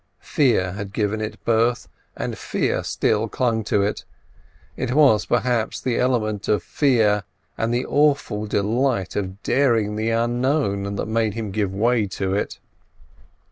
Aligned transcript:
Fear 0.33 0.71
had 0.71 0.93
given 0.93 1.21
it 1.21 1.45
birth, 1.45 1.87
and 2.17 2.35
Fear 2.35 2.81
still 2.83 3.27
clung 3.27 3.63
to 3.65 3.83
it. 3.83 4.03
It 4.75 4.95
was, 4.95 5.27
perhaps, 5.27 5.79
the 5.79 5.99
element 5.99 6.47
of 6.47 6.63
fear 6.63 7.23
and 7.55 7.71
the 7.71 7.85
awful 7.85 8.47
delight 8.47 9.15
of 9.15 9.43
daring 9.43 9.97
the 9.97 10.09
unknown 10.09 10.95
that 10.95 11.05
made 11.05 11.35
him 11.35 11.51
give 11.51 11.71
way 11.71 12.07
to 12.07 12.33
it. 12.33 12.57